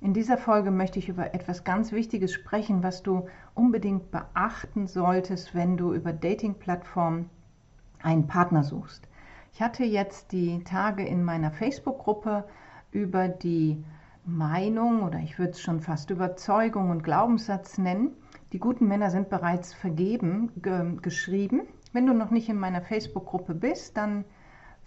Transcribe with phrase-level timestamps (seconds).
[0.00, 5.56] In dieser Folge möchte ich über etwas ganz Wichtiges sprechen, was du unbedingt beachten solltest,
[5.56, 7.28] wenn du über Dating-Plattformen
[8.00, 9.08] einen Partner suchst.
[9.52, 12.44] Ich hatte jetzt die Tage in meiner Facebook-Gruppe
[12.92, 13.82] über die
[14.24, 18.12] Meinung oder ich würde es schon fast Überzeugung und Glaubenssatz nennen.
[18.52, 21.62] Die guten Männer sind bereits vergeben ge geschrieben.
[21.92, 24.24] Wenn du noch nicht in meiner Facebook-Gruppe bist, dann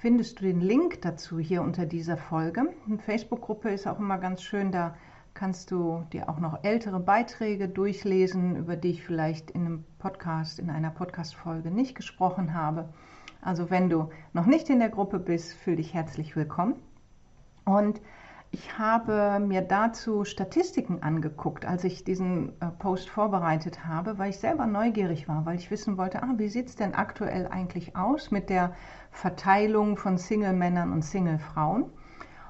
[0.01, 2.73] findest du den Link dazu hier unter dieser Folge.
[2.87, 4.95] Eine Facebook-Gruppe ist auch immer ganz schön, da
[5.35, 10.57] kannst du dir auch noch ältere Beiträge durchlesen, über die ich vielleicht in einem Podcast,
[10.57, 12.89] in einer Podcast-Folge nicht gesprochen habe.
[13.43, 16.73] Also wenn du noch nicht in der Gruppe bist, fühl dich herzlich willkommen.
[17.63, 18.01] Und
[18.51, 24.39] ich habe mir dazu Statistiken angeguckt, als ich diesen äh, Post vorbereitet habe, weil ich
[24.39, 28.29] selber neugierig war, weil ich wissen wollte, ah, wie sieht es denn aktuell eigentlich aus
[28.29, 28.73] mit der
[29.09, 31.85] Verteilung von Single-Männern und Single-Frauen?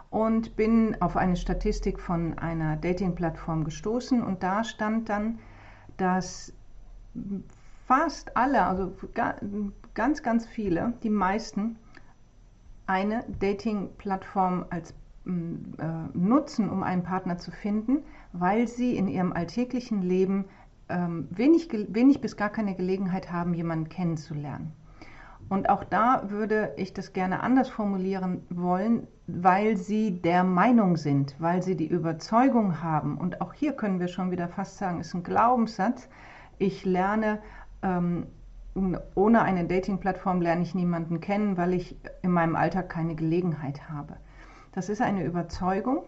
[0.09, 5.39] Und bin auf eine Statistik von einer Dating-Plattform gestoßen und da stand dann,
[5.95, 6.51] dass
[7.85, 8.91] fast alle, also
[9.93, 11.77] ganz, ganz viele, die meisten,
[12.87, 17.99] eine Dating-Plattform als nutzen, um einen Partner zu finden,
[18.33, 20.45] weil sie in ihrem alltäglichen Leben
[20.89, 24.73] ähm, wenig, wenig bis gar keine Gelegenheit haben, jemanden kennenzulernen.
[25.47, 31.35] Und auch da würde ich das gerne anders formulieren wollen, weil sie der Meinung sind,
[31.39, 33.17] weil sie die Überzeugung haben.
[33.17, 36.07] Und auch hier können wir schon wieder fast sagen, ist ein Glaubenssatz.
[36.57, 37.39] Ich lerne
[37.83, 38.27] ähm,
[39.15, 44.15] ohne eine Dating-Plattform lerne ich niemanden kennen, weil ich in meinem Alltag keine Gelegenheit habe.
[44.71, 46.05] Das ist eine Überzeugung.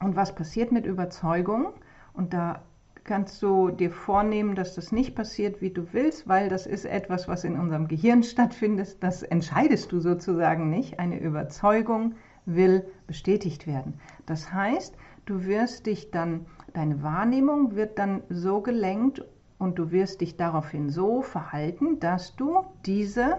[0.00, 1.72] Und was passiert mit Überzeugung?
[2.12, 2.62] Und da
[3.04, 7.28] kannst du dir vornehmen, dass das nicht passiert, wie du willst, weil das ist etwas,
[7.28, 9.02] was in unserem Gehirn stattfindet.
[9.02, 10.98] Das entscheidest du sozusagen nicht.
[10.98, 12.14] Eine Überzeugung
[12.46, 13.94] will bestätigt werden.
[14.26, 14.96] Das heißt,
[15.26, 19.24] du wirst dich dann, deine Wahrnehmung wird dann so gelenkt
[19.58, 23.38] und du wirst dich daraufhin so verhalten, dass du diese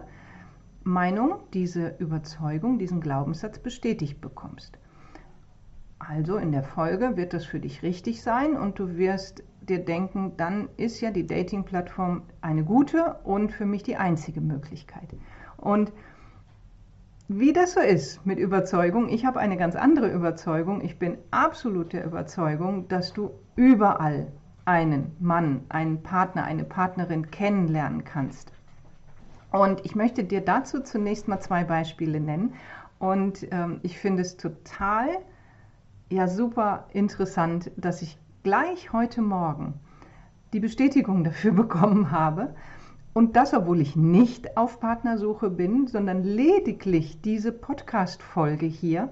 [0.83, 4.77] Meinung, diese Überzeugung, diesen Glaubenssatz bestätigt bekommst.
[5.99, 10.33] Also in der Folge wird das für dich richtig sein und du wirst dir denken,
[10.37, 15.15] dann ist ja die Dating-Plattform eine gute und für mich die einzige Möglichkeit.
[15.57, 15.93] Und
[17.27, 20.81] wie das so ist mit Überzeugung, ich habe eine ganz andere Überzeugung.
[20.81, 24.31] Ich bin absolut der Überzeugung, dass du überall
[24.65, 28.51] einen Mann, einen Partner, eine Partnerin kennenlernen kannst.
[29.51, 32.53] Und ich möchte dir dazu zunächst mal zwei Beispiele nennen.
[32.99, 35.09] Und ähm, ich finde es total,
[36.09, 39.73] ja, super interessant, dass ich gleich heute Morgen
[40.53, 42.55] die Bestätigung dafür bekommen habe.
[43.13, 49.09] Und das, obwohl ich nicht auf Partnersuche bin, sondern lediglich diese Podcast-Folge hier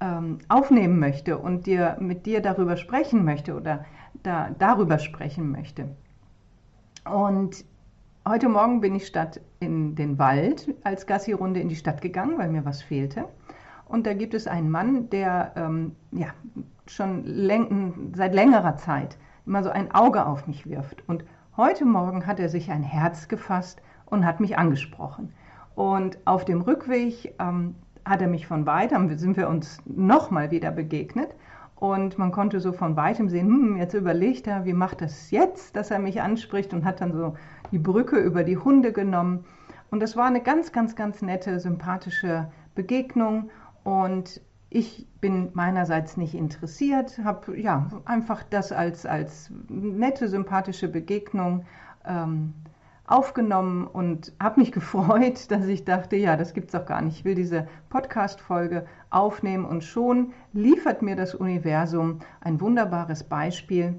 [0.00, 3.86] ähm, aufnehmen möchte und dir, mit dir darüber sprechen möchte oder
[4.22, 5.88] da, darüber sprechen möchte.
[7.10, 7.64] Und
[8.30, 12.48] Heute Morgen bin ich statt in den Wald als Gassi-Runde in die Stadt gegangen, weil
[12.48, 13.24] mir was fehlte.
[13.86, 16.28] Und da gibt es einen Mann, der ähm, ja,
[16.86, 21.02] schon läng seit längerer Zeit immer so ein Auge auf mich wirft.
[21.08, 21.24] Und
[21.56, 25.32] heute Morgen hat er sich ein Herz gefasst und hat mich angesprochen.
[25.74, 27.74] Und auf dem Rückweg ähm,
[28.04, 31.34] hat er mich von weitem, sind wir uns nochmal wieder begegnet.
[31.80, 35.76] Und man konnte so von weitem sehen, hm, jetzt überlegt er, wie macht das jetzt,
[35.76, 37.34] dass er mich anspricht und hat dann so
[37.72, 39.44] die Brücke über die Hunde genommen.
[39.90, 43.50] Und das war eine ganz, ganz, ganz nette, sympathische Begegnung.
[43.82, 51.64] Und ich bin meinerseits nicht interessiert, habe ja einfach das als, als nette, sympathische Begegnung
[52.06, 52.52] ähm,
[53.10, 57.18] aufgenommen und habe mich gefreut, dass ich dachte, ja, das gibt es auch gar nicht.
[57.18, 63.94] Ich will diese Podcast-Folge aufnehmen und schon liefert mir das Universum ein wunderbares Beispiel,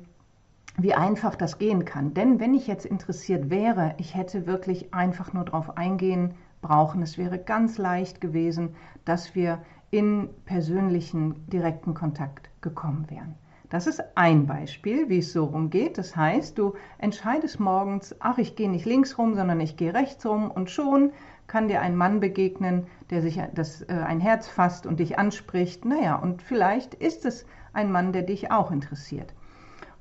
[0.78, 2.14] wie einfach das gehen kann.
[2.14, 7.02] Denn wenn ich jetzt interessiert wäre, ich hätte wirklich einfach nur darauf eingehen brauchen.
[7.02, 13.36] Es wäre ganz leicht gewesen, dass wir in persönlichen, direkten Kontakt gekommen wären.
[13.72, 15.98] Das ist ein Beispiel, wie es so rumgeht.
[15.98, 20.26] Das heißt, du entscheidest morgens, ach, ich gehe nicht links rum, sondern ich gehe rechts
[20.26, 21.14] rum und schon
[21.48, 25.86] kann dir ein Mann begegnen, der sich das, äh, ein Herz fasst und dich anspricht.
[25.86, 29.34] Naja, und vielleicht ist es ein Mann, der dich auch interessiert.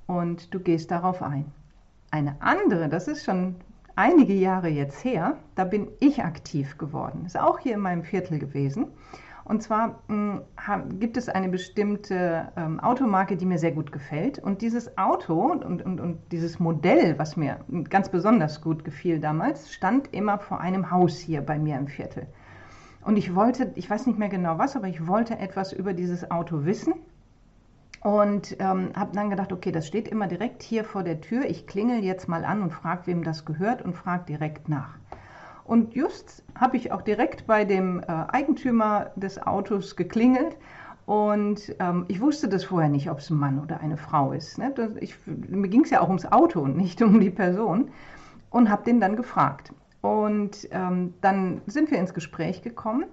[0.09, 1.53] Und du gehst darauf ein.
[2.11, 3.55] Eine andere, das ist schon
[3.95, 7.25] einige Jahre jetzt her, da bin ich aktiv geworden.
[7.25, 8.89] Ist auch hier in meinem Viertel gewesen.
[9.51, 14.39] Und zwar mh, hm, gibt es eine bestimmte ähm, Automarke, die mir sehr gut gefällt.
[14.39, 17.59] Und dieses Auto und, und, und dieses Modell, was mir
[17.89, 22.29] ganz besonders gut gefiel damals, stand immer vor einem Haus hier bei mir im Viertel.
[23.05, 26.31] Und ich wollte, ich weiß nicht mehr genau was, aber ich wollte etwas über dieses
[26.31, 26.95] Auto wissen
[28.03, 31.45] Und ähm, habe dann gedacht, okay, das steht immer direkt hier vor der Tür.
[31.47, 34.97] Ich klingel jetzt mal an und frage, wem das gehört und frage direkt nach.
[35.71, 40.57] Und just habe ich auch direkt bei dem äh, Eigentümer des Autos geklingelt.
[41.07, 44.59] Und ähm, ich wusste das vorher nicht, ob es ein Mann oder eine Frau ist.
[44.59, 44.73] Ne?
[44.75, 47.93] Das, ich, mir ging es ja auch ums Auto und nicht um die Person.
[48.51, 49.73] Und habe den dann gefragt.
[50.01, 53.05] Und ähm, dann sind wir ins Gespräch gekommen.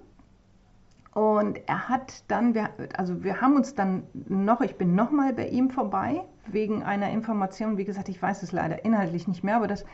[1.13, 5.47] Und er hat dann, wir, also wir haben uns dann noch, ich bin nochmal bei
[5.49, 7.77] ihm vorbei, wegen einer Information.
[7.77, 9.85] Wie gesagt, ich weiß es leider inhaltlich nicht mehr, aber das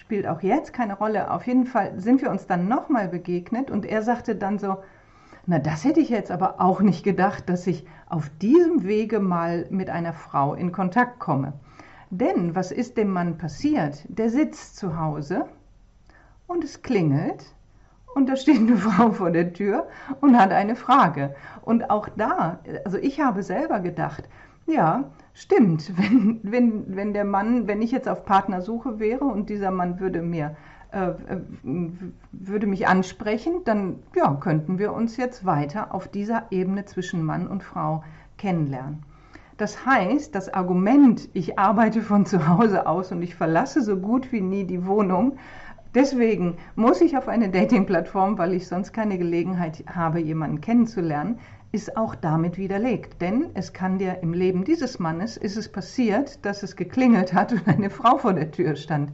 [0.00, 1.30] spielt auch jetzt keine Rolle.
[1.30, 4.78] Auf jeden Fall sind wir uns dann nochmal begegnet und er sagte dann so,
[5.46, 9.66] na, das hätte ich jetzt aber auch nicht gedacht, dass ich auf diesem Wege mal
[9.68, 11.52] mit einer Frau in Kontakt komme.
[12.08, 14.04] Denn was ist dem Mann passiert?
[14.08, 15.44] Der sitzt zu Hause
[16.46, 17.54] und es klingelt
[18.14, 19.86] und da steht eine Frau vor der Tür
[20.22, 21.34] und hat eine Frage.
[21.60, 24.28] Und auch da, also ich habe selber gedacht,
[24.66, 29.70] ja, stimmt, wenn, wenn, wenn der Mann, wenn ich jetzt auf Partnersuche wäre und dieser
[29.70, 30.56] Mann würde mir
[30.92, 31.12] äh,
[32.32, 37.46] würde mich ansprechen, dann ja, könnten wir uns jetzt weiter auf dieser Ebene zwischen Mann
[37.46, 38.02] und Frau
[38.38, 39.04] kennenlernen.
[39.56, 44.32] Das heißt, das Argument, ich arbeite von zu Hause aus und ich verlasse so gut
[44.32, 45.36] wie nie die Wohnung,
[45.94, 51.40] Deswegen muss ich auf eine Dating-Plattform, weil ich sonst keine Gelegenheit habe, jemanden kennenzulernen,
[51.72, 53.20] ist auch damit widerlegt.
[53.20, 57.52] Denn es kann dir im Leben dieses Mannes, ist es passiert, dass es geklingelt hat
[57.52, 59.12] und eine Frau vor der Tür stand.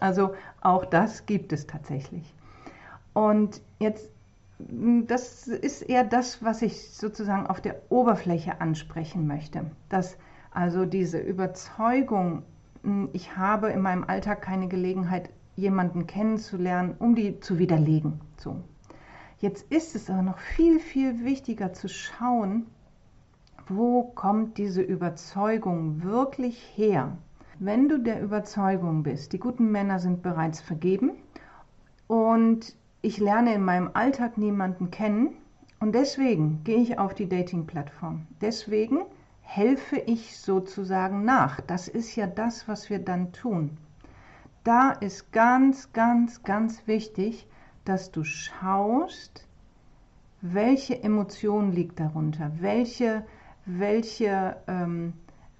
[0.00, 2.34] Also auch das gibt es tatsächlich.
[3.12, 4.10] Und jetzt,
[4.58, 9.70] das ist eher das, was ich sozusagen auf der Oberfläche ansprechen möchte.
[9.88, 10.16] Dass
[10.50, 12.42] also diese Überzeugung,
[13.12, 18.20] ich habe in meinem Alltag keine Gelegenheit, jemanden kennenzulernen, um die zu widerlegen.
[18.36, 18.56] So.
[19.38, 22.66] Jetzt ist es aber noch viel, viel wichtiger zu schauen,
[23.68, 27.16] wo kommt diese Überzeugung wirklich her?
[27.58, 31.12] Wenn du der Überzeugung bist, die guten Männer sind bereits vergeben
[32.06, 35.36] und ich lerne in meinem Alltag niemanden kennen
[35.80, 38.26] und deswegen gehe ich auf die Dating-Plattform.
[38.40, 39.02] Deswegen
[39.42, 41.60] helfe ich sozusagen nach.
[41.60, 43.76] Das ist ja das, was wir dann tun
[44.68, 47.46] da ist ganz, ganz, ganz wichtig,
[47.88, 49.48] dass du schaust,
[50.42, 53.24] welche Emotion liegt darunter, welche,
[53.64, 55.14] welche, ähm,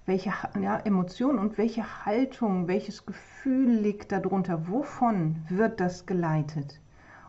[0.05, 0.31] welche
[0.61, 6.79] ja, Emotion und welche Haltung, welches Gefühl liegt darunter, wovon wird das geleitet.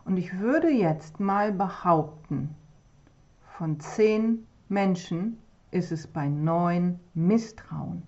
[0.05, 2.55] Und ich würde jetzt mal behaupten,
[3.57, 5.39] von zehn Menschen
[5.71, 8.03] ist es bei neun Misstrauen,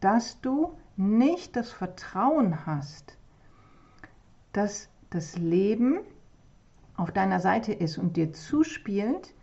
[0.00, 3.16] dass du nicht das Vertrauen hast,
[4.52, 6.00] dass das Leben
[6.96, 9.34] auf deiner Seite ist und dir zuspielt,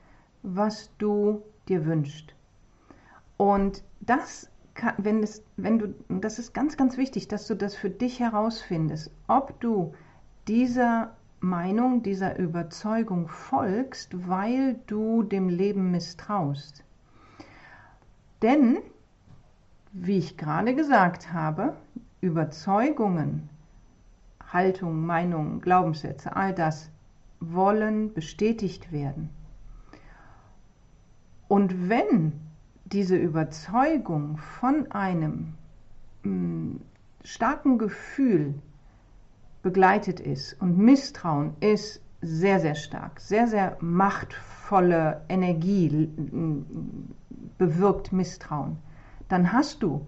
[0.43, 2.35] was du dir wünschst.
[3.37, 7.75] Und das kann, wenn, es, wenn du, das ist ganz, ganz wichtig, dass du das
[7.75, 9.93] für dich herausfindest, ob du
[10.47, 16.83] dieser Meinung, dieser Überzeugung folgst, weil du dem Leben misstraust.
[18.41, 18.77] Denn
[19.97, 21.75] wie ich gerade gesagt habe,
[22.19, 23.49] Überzeugungen,
[24.51, 26.89] Haltungen, Meinungen, Glaubenssätze, all das
[27.39, 29.29] wollen bestätigt werden.
[31.47, 32.33] Und wenn
[32.85, 35.53] diese Überzeugung von einem
[36.23, 36.81] mh, mm,
[37.23, 38.53] starken Gefühl
[39.63, 46.09] begleitet ist und Misstrauen ist sehr, sehr stark, sehr, sehr machtvolle Energie
[47.57, 48.77] bewirkt Misstrauen,
[49.27, 50.07] dann hast du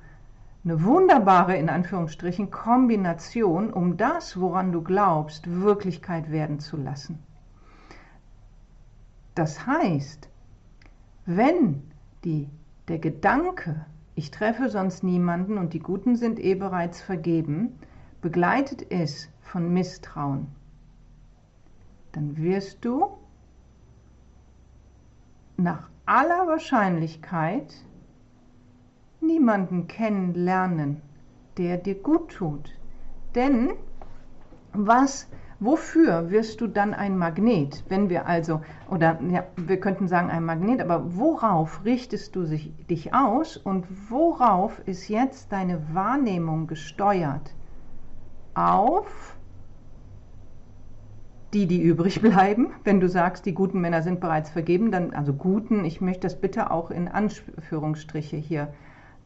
[0.67, 7.19] eine wunderbare, in Anführungsstrichen, Kombination, um das, woran du glaubst, Wirklichkeit werden zu lassen.
[9.33, 10.27] Das heißt,
[11.25, 11.83] wenn
[12.25, 12.49] die,
[12.89, 17.79] der Gedanke, ich treffe sonst niemanden und die Guten sind eh bereits vergeben,
[18.21, 20.47] begleitet ist von Misstrauen,
[22.11, 23.17] dann wirst du
[25.55, 27.73] nach aller Wahrscheinlichkeit
[29.21, 31.01] niemanden kennenlernen,
[31.57, 32.71] der dir gut tut.
[33.35, 33.71] Denn
[34.73, 35.27] was,
[35.59, 37.83] wofür wirst du dann ein Magnet?
[37.89, 42.73] Wenn wir also, oder ja, wir könnten sagen ein Magnet, aber worauf richtest du sich,
[42.87, 47.53] dich aus und worauf ist jetzt deine Wahrnehmung gesteuert?
[48.53, 49.37] Auf
[51.53, 52.73] die, die übrig bleiben.
[52.83, 56.39] Wenn du sagst, die guten Männer sind bereits vergeben, dann, also guten, ich möchte das
[56.39, 58.73] bitte auch in Anführungsstriche hier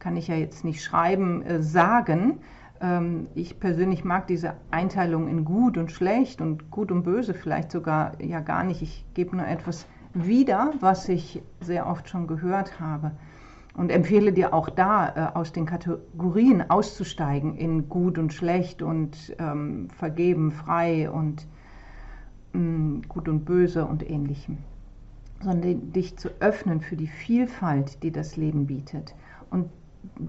[0.02, 2.40] kann ich ja jetzt nicht schreiben, äh, sagen.
[2.80, 7.70] Ähm, ich persönlich mag diese Einteilung in gut und schlecht und gut und böse vielleicht
[7.70, 8.82] sogar ja gar nicht.
[8.82, 13.12] Ich gebe nur etwas wieder, was ich sehr oft schon gehört habe.
[13.74, 19.34] und empfehle dir auch da äh, aus den Kategorien auszusteigen in gut und schlecht und
[19.38, 21.46] ähm, vergeben, frei und
[22.52, 24.58] mh, mm, gut und böse und ähnlichem,
[25.40, 29.14] sondern dich zu öffnen für die Vielfalt, die das Leben bietet.
[29.48, 29.70] Und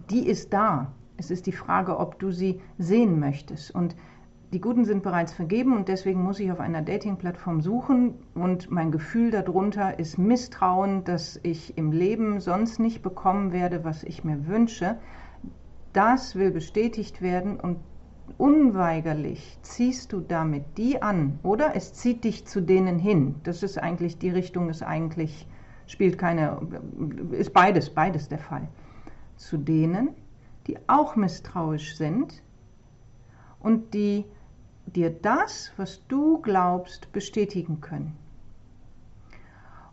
[0.10, 0.92] die ist da.
[1.18, 3.74] Es ist die Frage, ob du sie sehen möchtest.
[3.74, 3.96] Und
[4.52, 8.92] die Guten sind bereits vergeben und deswegen muss ich auf einer Dating-Plattform suchen und mein
[8.92, 14.48] Gefühl darunter ist Misstrauen, dass ich im Leben sonst nicht bekommen werde, was ich mir
[14.48, 14.98] wünsche.
[15.92, 17.78] Das will bestätigt werden und
[18.38, 23.36] unweigerlich ziehst du damit die an oder es zieht dich zu denen hin.
[23.44, 25.48] Das ist eigentlich die Richtung, ist eigentlich
[25.88, 26.60] spielt keine,
[27.32, 28.68] ist beides, beides der Fall.
[29.44, 30.10] Zu denen,
[30.68, 32.42] die auch misstrauisch sind
[33.60, 34.26] und die
[34.86, 38.16] dir das, was du glaubst, bestätigen können.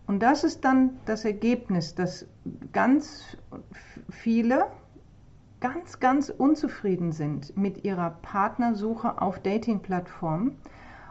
[0.07, 2.27] Und das ist dann das Ergebnis, dass
[2.73, 3.37] ganz
[4.09, 4.67] viele
[5.61, 10.57] ganz, ganz unzufrieden sind mit ihrer Partnersuche auf Dating-Plattformen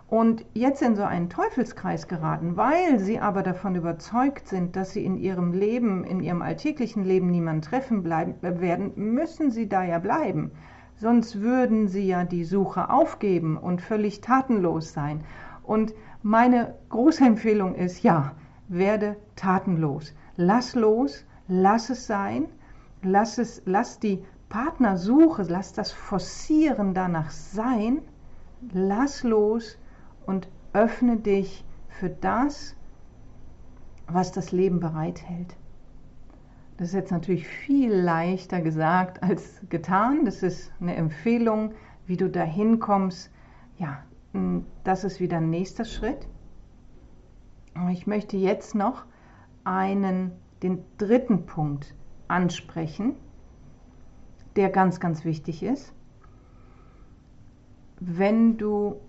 [0.09, 5.05] und jetzt in so einen Teufelskreis geraten, weil sie aber davon überzeugt sind, dass sie
[5.05, 9.99] in ihrem Leben, in ihrem alltäglichen Leben niemanden treffen bleiben, werden, müssen sie da ja
[9.99, 10.51] bleiben
[10.99, 15.23] sonst würden sie ja die Suche aufgeben und völlig tatenlos sein.
[15.63, 18.33] Und meine große Empfehlung ist, ja,
[18.67, 20.13] werde tatenlos.
[20.35, 22.45] Lass los, lass es sein,
[23.01, 27.99] lass, es, lass die Partnersuche, lass das Forcieren danach sein,
[28.73, 29.77] lass los
[30.29, 32.75] und öffne dich für das,
[34.05, 35.57] was das Leben bereithält.
[36.77, 40.25] Das ist jetzt natürlich viel leichter gesagt als getan.
[40.25, 41.73] Das ist eine Empfehlung,
[42.05, 43.31] wie du da hinkommst.
[43.79, 44.03] Ja,
[44.83, 46.27] das ist wieder ein nächster Schritt.
[47.91, 49.05] Ich möchte jetzt noch
[49.63, 50.31] einen,
[50.61, 51.95] den dritten Punkt
[52.27, 53.15] ansprechen,
[54.55, 55.91] der ganz, ganz wichtig ist.
[57.99, 59.01] Wenn du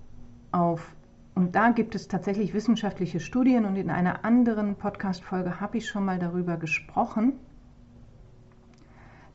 [0.51, 0.97] auf,
[1.35, 6.05] und da gibt es tatsächlich wissenschaftliche Studien und in einer anderen Podcast-Folge habe ich schon
[6.05, 7.35] mal darüber gesprochen,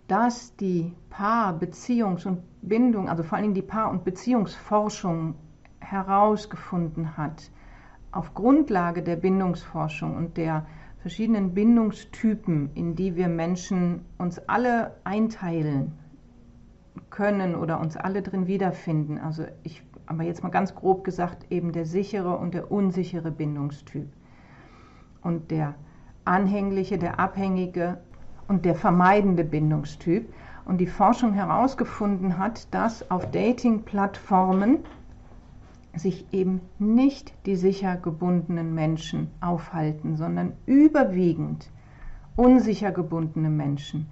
[0.07, 5.35] dass die Paar-, Beziehungs- und Bindung, also vor allem die Paar- und Beziehungsforschung
[5.79, 7.49] herausgefunden hat,
[8.11, 10.65] auf Grundlage der Bindungsforschung und der
[10.99, 15.93] verschiedenen Bindungstypen, in die wir Menschen uns alle einteilen
[17.09, 19.17] können oder uns alle drin wiederfinden.
[19.17, 24.07] Also ich, aber jetzt mal ganz grob gesagt, eben der sichere und der unsichere Bindungstyp.
[25.21, 25.75] Und der
[26.25, 27.99] anhängliche, der abhängige
[28.47, 30.31] und der vermeidende Bindungstyp.
[30.65, 34.79] Und die Forschung herausgefunden hat, dass auf Dating-Plattformen
[35.93, 41.69] sich eben nicht die sicher gebundenen Menschen aufhalten, sondern überwiegend
[42.35, 44.07] unsicher gebundene Menschen.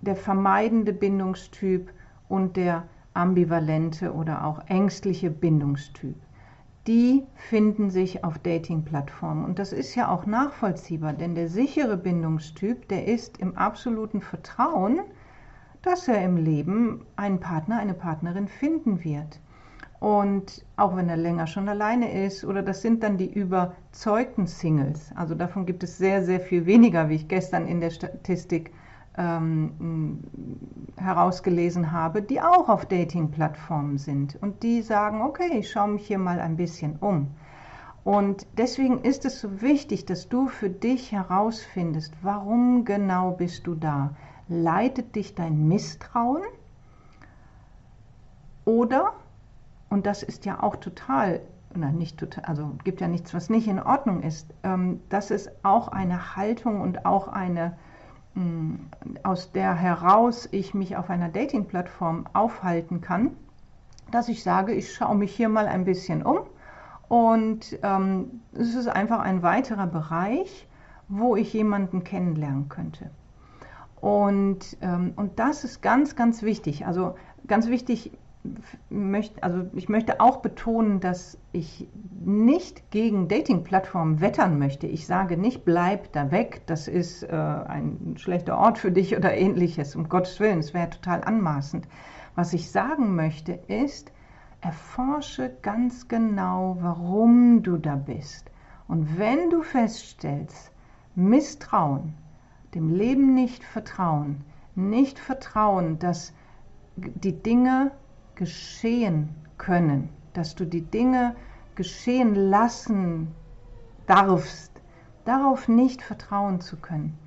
[0.00, 1.92] Der vermeidende Bindungstyp
[2.28, 6.16] und der ambivalente oder auch ängstliche Bindungstyp
[6.86, 9.44] die finden sich auf Dating-Plattformen.
[9.44, 15.00] Und das ist ja auch nachvollziehbar, denn der sichere Bindungstyp, der ist im absoluten Vertrauen,
[15.82, 19.40] dass er im Leben einen Partner, eine Partnerin finden wird.
[20.00, 25.12] Und auch wenn er länger schon alleine ist, oder das sind dann die überzeugten Singles.
[25.14, 28.72] Also davon gibt es sehr, sehr viel weniger, wie ich gestern in der Statistik
[29.16, 30.20] ähm,
[30.96, 36.18] herausgelesen habe, die auch auf Dating-Plattformen sind und die sagen, okay, ich schaue mich hier
[36.18, 37.28] mal ein bisschen um.
[38.04, 43.74] Und deswegen ist es so wichtig, dass du für dich herausfindest, warum genau bist du
[43.74, 44.16] da?
[44.48, 46.42] Leitet dich dein Misstrauen?
[48.64, 49.12] Oder,
[49.88, 51.40] und das ist ja auch total,
[51.74, 55.50] na, nicht total, also gibt ja nichts, was nicht in Ordnung ist, ähm, das ist
[55.64, 57.76] auch eine Haltung und auch eine
[59.22, 63.36] aus der heraus ich mich auf einer Dating-Plattform aufhalten kann,
[64.10, 66.40] dass ich sage, ich schaue mich hier mal ein bisschen um
[67.08, 70.66] und ähm, es ist einfach ein weiterer Bereich,
[71.08, 73.10] wo ich jemanden kennenlernen könnte.
[74.00, 76.86] Und, ähm, und das ist ganz, ganz wichtig.
[76.86, 77.14] Also
[77.46, 78.12] ganz wichtig
[78.90, 81.88] möchte, also ich möchte auch betonen, dass ich
[82.24, 84.86] nicht gegen Dating-Plattformen wettern möchte.
[84.86, 89.34] Ich sage nicht, bleib da weg, das ist äh, ein schlechter Ort für dich oder
[89.34, 89.94] ähnliches.
[89.94, 91.86] Um Gottes Willen, es wäre total anmaßend.
[92.34, 94.12] Was ich sagen möchte ist,
[94.60, 98.50] erforsche ganz genau, warum du da bist.
[98.88, 100.72] Und wenn du feststellst,
[101.14, 102.14] Misstrauen,
[102.74, 104.44] dem Leben nicht vertrauen,
[104.74, 106.32] nicht vertrauen, dass
[106.96, 107.92] die Dinge
[108.34, 111.36] geschehen können, dass du die Dinge
[111.74, 113.28] geschehen lassen
[114.06, 114.72] darfst,
[115.24, 117.18] darauf nicht vertrauen zu können,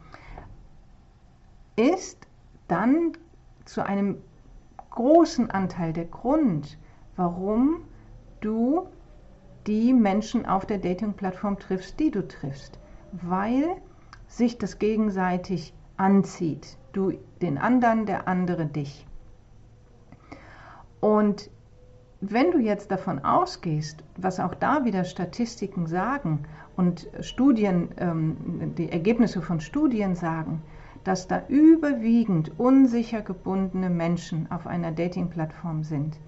[1.75, 2.27] ist
[2.67, 3.13] dann
[3.65, 4.17] zu einem
[4.91, 6.77] großen Anteil der Grund,
[7.15, 7.81] warum
[8.41, 8.87] du
[9.67, 12.79] die Menschen auf der Dating-Plattform triffst, die du triffst.
[13.11, 13.77] Weil
[14.27, 16.77] sich das gegenseitig anzieht.
[16.93, 19.05] Du den anderen, der andere dich.
[21.05, 21.51] Und
[22.19, 26.45] wenn du jetzt davon ausgehst, was auch da wieder Statistiken sagen
[26.75, 30.63] und Studien, ähm, die Ergebnisse von Studien sagen,
[31.03, 36.19] dass da überwiegend unsicher gebundene Menschen auf einer Dating-Plattform sind,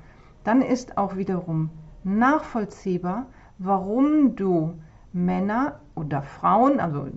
[0.44, 1.72] dann ist auch wiederum
[2.04, 3.26] nachvollziehbar,
[3.58, 4.76] warum du
[5.12, 7.08] Männer oder Frauen, also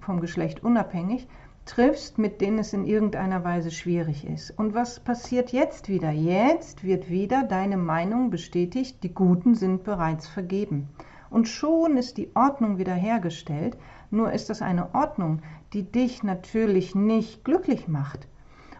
[0.00, 1.28] vom Geschlecht unabhängig,
[1.68, 4.50] triffst, mit denen es in irgendeiner Weise schwierig ist.
[4.58, 6.10] Und was passiert jetzt wieder?
[6.10, 10.88] Jetzt wird wieder deine Meinung bestätigt, die Guten sind bereits vergeben.
[11.30, 13.76] Und schon ist die Ordnung wiederhergestellt,
[14.10, 15.42] nur ist das eine Ordnung,
[15.74, 18.26] die dich natürlich nicht glücklich macht.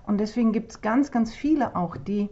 [0.06, 2.30] Und deswegen gibt es ganz, ganz viele auch, die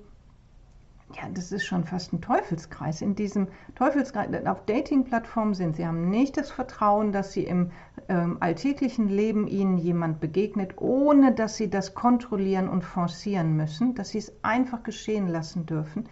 [1.15, 3.01] ja, das ist schon fast ein Teufelskreis.
[3.01, 7.71] In diesem Teufelskreis, auf Dating-Plattformen sind sie, haben nicht das Vertrauen, dass sie im
[8.09, 14.11] ähm, alltäglichen Leben ihnen jemand begegnet, ohne dass sie das kontrollieren und forcieren müssen, dass
[14.11, 16.09] sie es einfach geschehen lassen dürfen.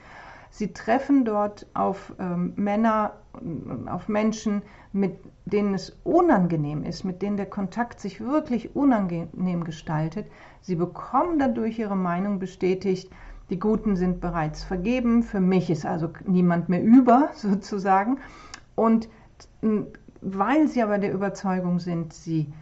[0.50, 3.14] Sie treffen dort auf ähm, Männer,
[3.86, 10.30] auf Menschen, mit denen es unangenehm ist, mit denen der Kontakt sich wirklich unangenehm gestaltet.
[10.60, 13.10] Sie bekommen dadurch ihre Meinung bestätigt,
[13.50, 18.18] die Guten sind bereits vergeben, für mich ist also niemand mehr über sozusagen.
[18.74, 19.08] Und
[20.20, 22.52] weil sie aber der Überzeugung sind, sie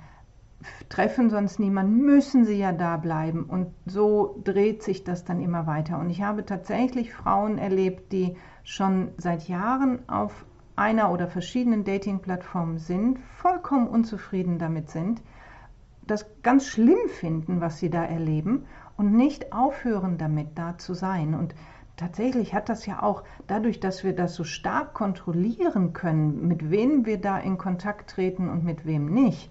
[0.89, 3.45] treffen sonst niemanden, müssen sie ja da bleiben.
[3.45, 5.99] Und so dreht sich das dann immer weiter.
[5.99, 10.45] Und ich habe tatsächlich Frauen erlebt, die schon seit Jahren auf
[10.77, 15.23] einer oder verschiedenen Dating-Plattformen sind, vollkommen unzufrieden damit sind,
[16.07, 18.65] das ganz schlimm finden, was sie da erleben
[19.03, 21.35] und nicht aufhören damit da zu sein.
[21.35, 21.57] Und
[21.97, 27.05] tatsächlich hat das ja auch dadurch, dass wir das so stark kontrollieren können, mit wem
[27.05, 29.51] wir da in Kontakt treten und mit wem nicht,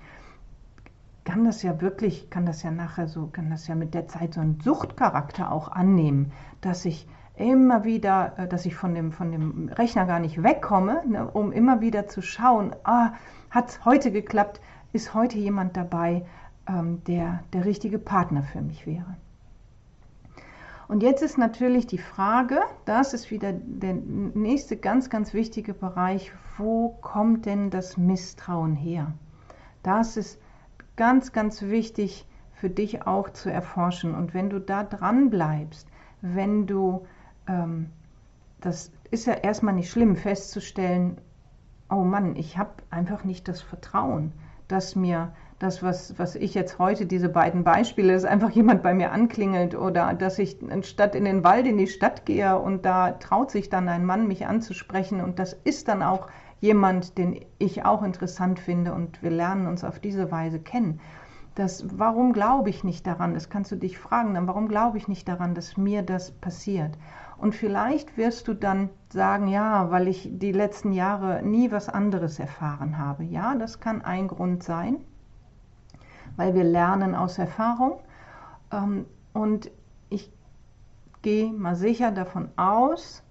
[1.25, 4.33] kann das ja wirklich, kann das ja nachher so, kann das ja mit der Zeit
[4.33, 9.31] so einen Suchtcharakter auch annehmen, dass ich immer wieder, äh, dass ich von dem, von
[9.31, 13.13] dem Rechner gar nicht wegkomme, ne, um immer wieder zu schauen, ah,
[13.49, 14.61] hat es heute geklappt,
[14.93, 16.25] ist heute jemand dabei,
[16.67, 19.15] ähm, der der richtige Partner für mich wäre.
[20.91, 26.33] Und jetzt ist natürlich die Frage, das ist wieder der nächste ganz, ganz wichtige Bereich,
[26.57, 29.13] wo kommt denn das Misstrauen her?
[29.83, 30.37] Das ist
[30.97, 34.13] ganz, ganz wichtig für dich auch zu erforschen.
[34.13, 35.87] Und wenn du da dran bleibst,
[36.19, 37.07] wenn du,
[37.47, 37.89] ähm,
[38.59, 41.21] das ist ja erstmal nicht schlimm festzustellen,
[41.89, 44.33] oh Mann, ich habe einfach nicht das Vertrauen,
[44.67, 48.95] dass mir das, was, was ich jetzt heute, diese beiden Beispiele, dass einfach jemand bei
[48.95, 53.11] mir anklingelt oder dass ich statt in den Wald in die Stadt gehe und da
[53.11, 56.27] traut sich dann ein Mann, mich anzusprechen und das ist dann auch
[56.61, 60.99] jemand, den ich auch interessant finde und wir lernen uns auf diese Weise kennen.
[61.53, 63.35] Das, warum glaube ich nicht daran?
[63.35, 66.97] Das kannst du dich fragen, dann warum glaube ich nicht daran, dass mir das passiert?
[67.37, 72.39] Und vielleicht wirst du dann sagen, ja, weil ich die letzten Jahre nie was anderes
[72.39, 73.23] erfahren habe.
[73.23, 75.03] Ja, das kann ein Grund sein
[76.35, 77.99] weil wir lernen aus Erfahrung.
[78.71, 79.71] Ähm, und
[80.09, 80.31] ich
[81.21, 83.23] gehe mal sicher davon aus,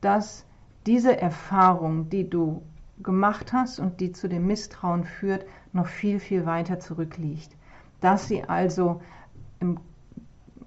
[0.00, 0.46] dass
[0.86, 2.62] diese Erfahrung, die du
[3.02, 7.56] gemacht hast und die zu dem Misstrauen führt, noch viel, viel weiter zurückliegt.
[8.00, 9.00] Dass sie also
[9.58, 9.78] im,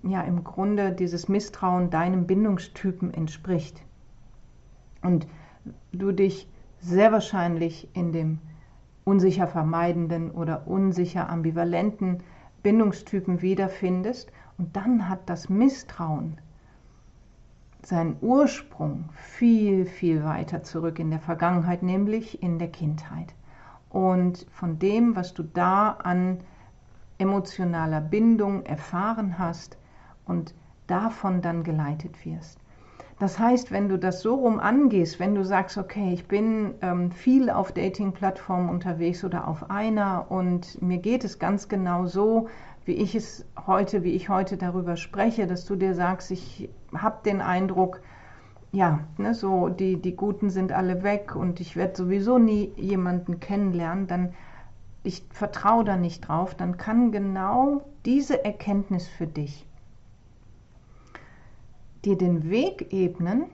[0.03, 3.81] ja, im Grunde dieses Misstrauen deinem Bindungstypen entspricht.
[5.01, 5.27] Und
[5.91, 6.47] du dich
[6.79, 8.39] sehr wahrscheinlich in dem
[9.03, 12.19] unsicher vermeidenden oder unsicher ambivalenten
[12.61, 14.31] Bindungstypen wiederfindest.
[14.57, 16.37] Und dann hat das Misstrauen
[17.81, 23.33] seinen Ursprung viel, viel weiter zurück in der Vergangenheit, nämlich in der Kindheit.
[23.89, 26.39] Und von dem, was du da an
[27.17, 29.77] emotionaler Bindung erfahren hast
[30.25, 30.55] und
[30.87, 32.62] davon dann geleitet wirst.
[33.19, 37.11] Das heißt, wenn du das so rum angehst, wenn du sagst, okay, ich bin ähm,
[37.11, 42.47] viel auf Dating-Plattformen unterwegs oder auf einer und mir geht es ganz genau so,
[42.85, 47.17] wie ich es heute, wie ich heute darüber spreche, dass du dir sagst, ich habe
[47.23, 48.01] den Eindruck,
[48.71, 53.39] ja, ne, so die, die Guten sind alle weg und ich werde sowieso nie jemanden
[53.39, 54.33] kennenlernen, dann
[55.03, 59.67] ich vertraue da nicht drauf, dann kann genau diese Erkenntnis für dich
[62.05, 63.45] dir den Weg ebnen,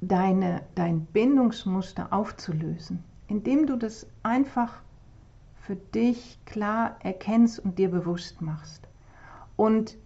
[0.00, 4.82] deine, dein Bindungsmuster aufzulösen, indem du das einfach
[5.62, 8.88] für dich klar erkennst und dir bewusst machst.
[9.56, 9.98] Und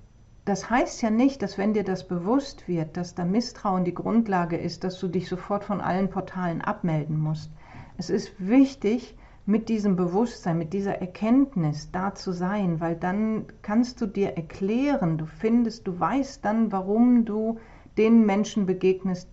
[0.45, 4.57] das heißt ja nicht, dass wenn dir das bewusst wird, dass da Misstrauen die Grundlage
[4.57, 7.53] ist, dass du dich sofort von allen Portalen abmelden musst.
[7.97, 14.01] Es ist wichtig, mit diesem Bewusstsein, mit dieser Erkenntnis da zu sein, weil dann kannst
[14.01, 17.59] du dir erklären, du findest, du weißt dann, warum du
[17.97, 19.29] den Menschen begegnest,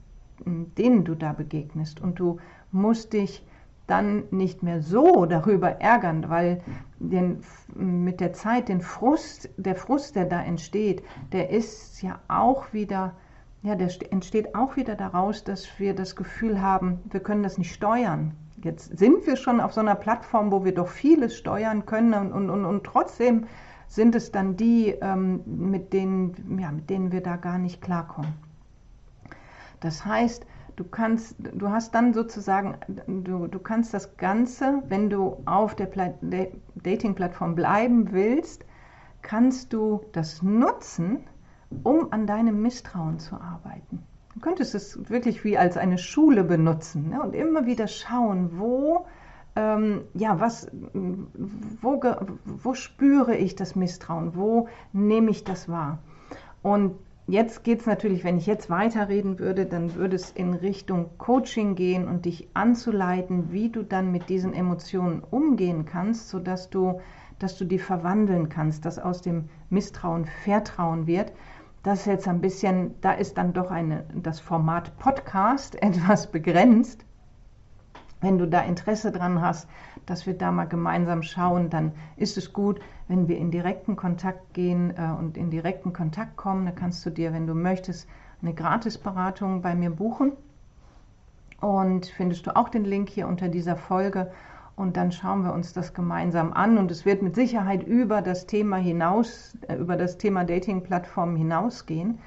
[0.45, 2.01] denen du da begegnest.
[2.01, 2.37] Und du
[2.71, 3.45] musst dich
[3.85, 6.61] dann nicht mehr so darüber ärgern, weil
[6.99, 7.41] den,
[7.75, 13.15] mit der Zeit den Frust, der Frust, der da entsteht, der ist ja auch wieder,
[13.63, 17.73] ja, der entsteht auch wieder daraus, dass wir das Gefühl haben, wir können das nicht
[17.73, 18.33] steuern.
[18.63, 22.49] Jetzt sind wir schon auf so einer Plattform, wo wir doch vieles steuern können und,
[22.49, 23.47] und, und, trotzdem
[23.87, 28.33] sind es dann die, ähm, mit, denen, ja, mit denen wir da gar nicht klarkommen.
[29.79, 30.45] Das heißt,
[30.75, 32.75] du kannst, du hast dann sozusagen,
[33.07, 35.89] du, du kannst das Ganze, wenn du auf der
[36.75, 38.65] Dating-Plattform bleiben willst,
[39.21, 41.23] kannst du das nutzen,
[41.83, 44.03] um an deinem Misstrauen zu arbeiten.
[44.33, 47.21] Du könntest es wirklich wie als eine Schule benutzen ne?
[47.21, 49.05] und immer wieder schauen, wo,
[49.55, 50.69] ähm, ja, was,
[51.81, 51.99] wo,
[52.45, 55.99] wo spüre ich das Misstrauen, wo nehme ich das wahr.
[56.61, 56.95] Und
[57.27, 61.73] jetzt geht es natürlich, wenn ich jetzt weiterreden würde, dann würde es in Richtung Coaching
[61.73, 67.01] gehen und dich anzuleiten, wie du dann mit diesen Emotionen umgehen kannst, sodass du,
[67.39, 71.33] dass du die verwandeln kannst, dass aus dem Misstrauen Vertrauen wird
[71.83, 77.05] das ist jetzt ein bisschen, da ist dann doch eine, das Format Podcast etwas begrenzt.
[78.21, 79.69] Wenn du da Interesse dran hast,
[80.05, 84.53] dass wir da mal gemeinsam schauen, dann ist es gut, wenn wir in direkten Kontakt
[84.53, 86.65] gehen äh, und in direkten Kontakt kommen.
[86.65, 88.09] Da kannst du dir, wenn du möchtest,
[88.41, 90.33] eine Gratisberatung bei mir buchen.
[91.61, 94.31] Und findest du auch den Link hier unter dieser Folge
[94.79, 98.47] und dann schauen wir uns das gemeinsam an und es wird mit Sicherheit über das
[98.47, 102.19] Thema hinaus, äh, über das Thema Dating-Plattformen hinausgehen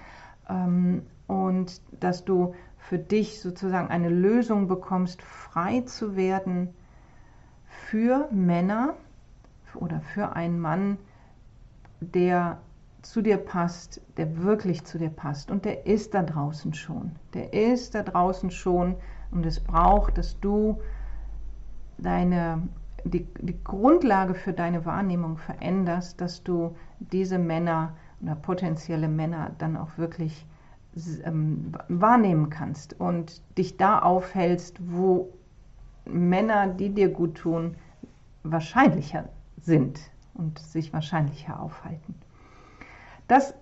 [0.51, 6.75] ähm, und dass du für dich sozusagen eine Lösung bekommst, frei zu werden
[7.89, 8.97] für Männer
[9.75, 10.99] oder für einen Mann,
[12.01, 12.59] der
[13.01, 15.51] zu dir passt, der wirklich zu dir passt.
[15.51, 17.13] Und der ist da draußen schon.
[17.33, 18.97] Der ist da draußen schon
[19.31, 20.79] und es braucht, dass du
[22.03, 22.69] deine,
[23.05, 29.77] die, die Grundlage für deine Wahrnehmung veränderst, dass du diese Männer oder potenzielle Männer dann
[29.77, 30.47] auch wirklich
[31.25, 35.33] ähm, wahrnehmen kannst und dich da aufhältst, wo
[36.05, 37.77] Männer, die dir gut tun,
[38.43, 39.29] wahrscheinlicher
[39.61, 40.01] sind
[40.35, 42.15] und sich wahrscheinlicher aufhalten.
[43.29, 43.55] Das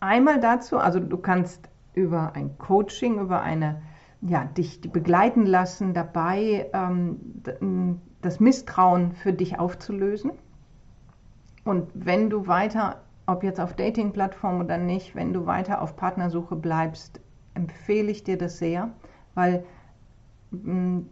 [0.00, 3.82] einmal dazu, also du kannst über ein Coaching, über eine
[4.20, 10.32] ja, dich begleiten lassen, dabei ähm, das Misstrauen für dich aufzulösen.
[11.64, 16.56] Und wenn du weiter, ob jetzt auf Dating-Plattformen oder nicht, wenn du weiter auf Partnersuche
[16.56, 17.20] bleibst,
[17.54, 18.90] empfehle ich dir das sehr,
[19.34, 19.64] weil
[20.50, 21.02] mh,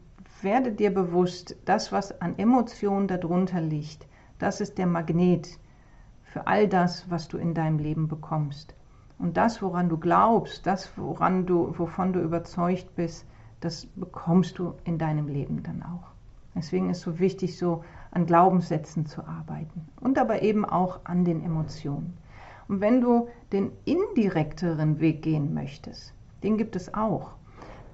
[0.42, 4.06] werde dir bewusst, das, was an Emotionen darunter liegt,
[4.38, 5.58] das ist der Magnet
[6.24, 8.75] für all das, was du in deinem Leben bekommst.
[9.18, 13.26] Und das, woran du glaubst, das, woran du, wovon du überzeugt bist,
[13.60, 16.12] das bekommst du in deinem Leben dann auch.
[16.54, 21.24] Deswegen ist es so wichtig, so an Glaubenssätzen zu arbeiten und aber eben auch an
[21.24, 22.16] den Emotionen.
[22.68, 27.32] Und wenn du den indirekteren Weg gehen möchtest, den gibt es auch,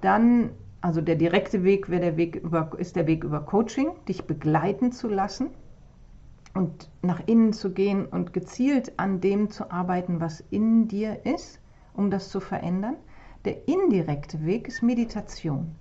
[0.01, 4.91] dann, also der direkte Weg, der Weg über, ist der Weg über Coaching, dich begleiten
[4.91, 5.49] zu lassen
[6.53, 11.59] und nach innen zu gehen und gezielt an dem zu arbeiten, was in dir ist,
[11.93, 12.95] um das zu verändern.
[13.45, 15.75] Der indirekte Weg ist Meditation.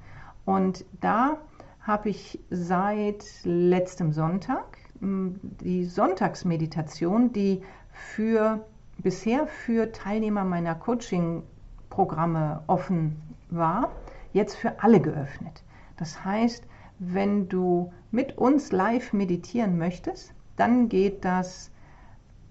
[0.44, 1.38] Und da
[1.80, 8.64] habe ich seit letztem Sonntag hm, die Sonntagsmeditation, die für
[8.98, 13.90] bisher für Teilnehmer meiner Coaching-Programme offen war,
[14.32, 15.62] jetzt für alle geöffnet.
[15.96, 16.64] Das heißt,
[16.98, 21.70] wenn du mit uns live meditieren möchtest, dann geht das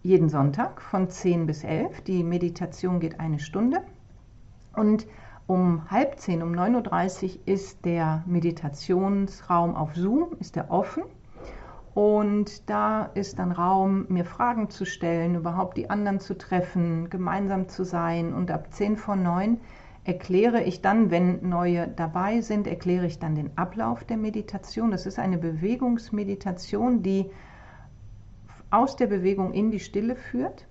[0.04, 2.02] jeden Sonntag von 10 bis 11.
[2.02, 3.82] Die Meditation geht eine Stunde.
[4.76, 5.06] Und
[5.48, 11.04] um halb zehn, um 9.30 Uhr ist der Meditationsraum auf Zoom, ist der offen.
[11.94, 17.68] Und da ist dann Raum, mir Fragen zu stellen, überhaupt die anderen zu treffen, gemeinsam
[17.68, 18.34] zu sein.
[18.34, 19.60] Und ab 10 vor 9
[20.06, 24.92] erkläre ich dann, wenn neue dabei sind, erkläre ich dann den Ablauf der Meditation.
[24.92, 27.30] Das ist eine Bewegungsmeditation, die
[28.72, 30.68] aus der Bewegung in die Stille führt,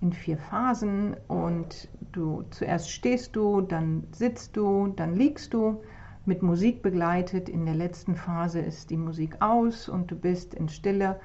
[0.00, 1.16] in vier Phasen.
[1.28, 5.82] Und du zuerst stehst du, dann sitzt du, dann liegst du,
[6.26, 7.48] mit Musik begleitet.
[7.48, 11.20] In der letzten Phase ist die Musik aus und du bist in Stille.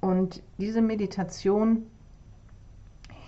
[0.00, 1.86] Und diese Meditation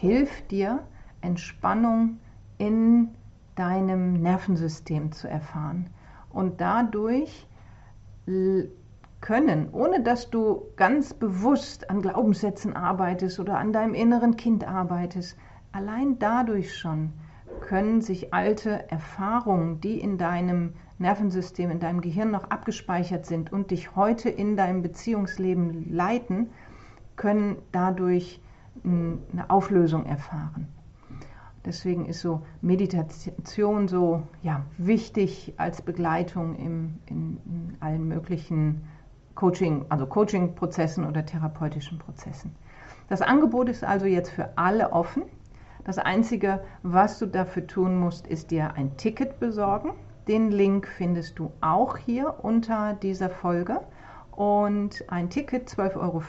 [0.00, 0.86] hilft dir,
[1.20, 2.18] Entspannung
[2.58, 3.10] in
[3.54, 5.90] deinem Nervensystem zu erfahren.
[6.30, 7.46] Und dadurch
[9.24, 15.38] können, ohne dass du ganz bewusst an Glaubenssätzen arbeitest oder an deinem inneren Kind arbeitest,
[15.72, 17.14] allein dadurch schon
[17.62, 23.70] können sich alte Erfahrungen, die in deinem Nervensystem, in deinem Gehirn noch abgespeichert sind und
[23.70, 26.50] dich heute in deinem Beziehungsleben leiten,
[27.16, 28.42] können dadurch
[28.84, 30.68] eine Auflösung erfahren.
[31.64, 38.82] Deswegen ist so Meditation so ja, wichtig als Begleitung im, in, in allen möglichen
[39.34, 42.54] Coaching, also Coaching-Prozessen oder therapeutischen Prozessen.
[43.08, 45.24] Das Angebot ist also jetzt für alle offen.
[45.84, 49.90] Das Einzige, was du dafür tun musst, ist dir ein Ticket besorgen.
[50.28, 53.80] Den Link findest du auch hier unter dieser Folge.
[54.30, 56.22] Und ein Ticket, 12,50 Euro,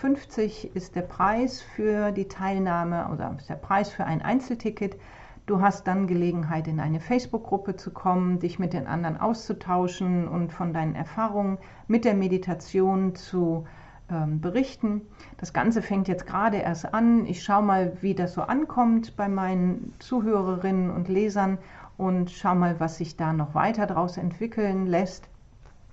[0.73, 4.97] ist der Preis für die Teilnahme oder ist der Preis für ein Einzelticket.
[5.45, 10.51] Du hast dann Gelegenheit, in eine Facebook-Gruppe zu kommen, dich mit den anderen auszutauschen und
[10.51, 13.65] von deinen Erfahrungen mit der Meditation zu
[14.09, 15.01] ähm, berichten.
[15.37, 17.27] Das Ganze fängt jetzt gerade erst an.
[17.27, 21.59] Ich schaue mal, wie das so ankommt bei meinen Zuhörerinnen und Lesern
[21.95, 25.29] und schaue mal, was sich da noch weiter daraus entwickeln lässt.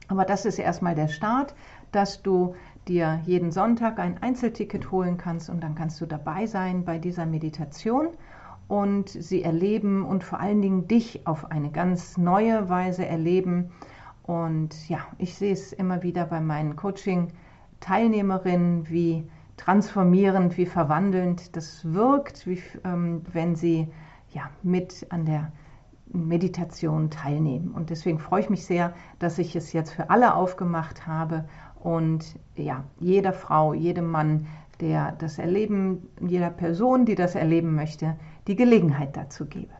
[0.09, 1.55] Aber das ist erstmal der Start,
[1.91, 2.55] dass du
[2.89, 7.27] dir jeden Sonntag ein Einzelticket holen kannst und dann kannst du dabei sein bei dieser
[7.27, 8.09] Meditation
[8.73, 13.71] und sie erleben und vor allen Dingen dich auf eine ganz neue Weise erleben.
[14.23, 21.93] Und ja, ich sehe es immer wieder bei meinen Coaching-Teilnehmerinnen, wie transformierend, wie verwandelnd das
[21.93, 23.89] wirkt, wie, ähm, wenn sie
[24.31, 25.53] ja, mit an der
[26.07, 27.73] Meditation teilnehmen.
[27.73, 31.45] Und deswegen freue ich mich sehr, dass ich es jetzt für alle aufgemacht habe
[31.79, 32.25] und
[32.57, 34.47] ja, jeder Frau, jedem Mann,
[34.81, 39.73] der das erleben, jeder Person, die das erleben möchte, die Gelegenheit dazu gebe.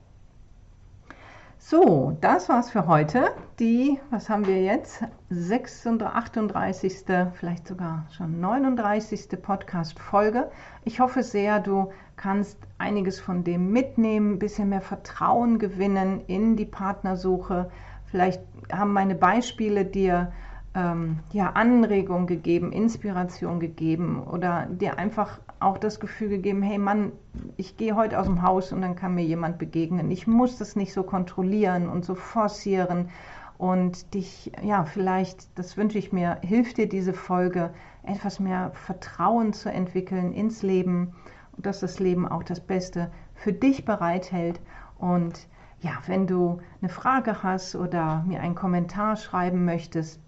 [1.65, 3.31] So, das war's für heute.
[3.61, 5.05] Die, was haben wir jetzt?
[5.31, 7.05] 38.
[7.35, 9.41] vielleicht sogar schon 39.
[9.41, 10.51] Podcast-Folge.
[10.85, 16.57] Ich hoffe sehr, du kannst einiges von dem mitnehmen, ein bisschen mehr Vertrauen gewinnen in
[16.57, 17.71] die Partnersuche.
[18.07, 20.33] Vielleicht haben meine Beispiele dir
[20.75, 27.13] ähm, ja, Anregung gegeben, Inspiration gegeben oder dir einfach auch das Gefühl gegeben, hey Mann,
[27.57, 30.11] ich gehe heute aus dem Haus und dann kann mir jemand begegnen.
[30.11, 33.11] Ich muss das nicht so kontrollieren und so forcieren
[33.59, 37.71] und dich, ja, vielleicht, das wünsche ich mir, hilft dir diese Folge,
[38.03, 41.15] etwas mehr Vertrauen zu entwickeln ins Leben
[41.57, 44.61] und dass das Leben auch das Beste für dich bereithält
[44.99, 45.47] und
[45.83, 50.22] ja, wenn du eine Frage hast oder mir einen Kommentar schreiben möchtest,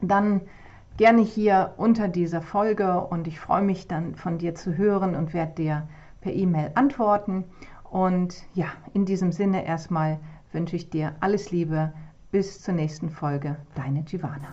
[0.00, 0.42] dann
[0.96, 5.34] gerne hier unter dieser Folge und ich freue mich dann von dir zu hören und
[5.34, 5.88] werde dir
[6.20, 7.44] per E-Mail antworten.
[7.90, 10.18] Und ja, in diesem Sinne erstmal
[10.52, 11.92] wünsche ich dir alles Liebe.
[12.30, 13.56] Bis zur nächsten Folge.
[13.76, 14.48] Deine Giovanna.